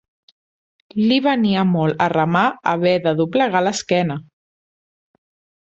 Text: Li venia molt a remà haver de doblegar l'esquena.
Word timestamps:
Li 1.01 1.19
venia 1.25 1.65
molt 1.75 2.01
a 2.07 2.09
remà 2.15 2.43
haver 2.73 2.97
de 3.07 3.15
doblegar 3.21 3.65
l'esquena. 3.67 4.21